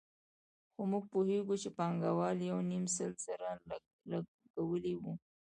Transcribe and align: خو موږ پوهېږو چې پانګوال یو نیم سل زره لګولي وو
خو 0.73 0.81
موږ 0.91 1.03
پوهېږو 1.13 1.55
چې 1.61 1.69
پانګوال 1.77 2.37
یو 2.49 2.59
نیم 2.69 2.83
سل 2.95 3.11
زره 3.25 3.51
لګولي 4.11 4.93
وو 4.97 5.13